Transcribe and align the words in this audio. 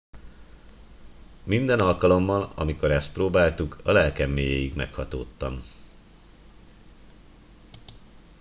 minden 1.45 1.79
alkalommal 1.81 2.51
amikor 2.55 2.91
ezt 2.91 3.13
próbáltuk 3.13 3.79
a 3.83 3.91
lelkem 3.91 4.31
mélyéig 4.31 4.75
meghatódtam 4.75 5.61